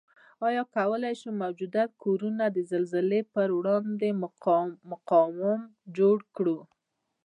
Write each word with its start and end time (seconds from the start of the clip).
آیا 0.47 0.63
کوای 0.75 1.13
شو 1.21 1.29
موجوده 1.41 1.83
کورنه 2.01 2.45
د 2.51 2.57
زلزلې 2.71 3.21
پروړاندې 3.33 4.09
مقاوم 4.91 5.59
جوړ 5.97 6.17
کړو؟ 6.35 6.57